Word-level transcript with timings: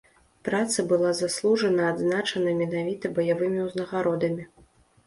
Праца 0.47 0.85
была 0.91 1.11
заслужана 1.19 1.83
адзначана 1.91 2.57
менавіта 2.63 3.05
баявымі 3.21 3.59
ўзнагародамі. 3.69 4.43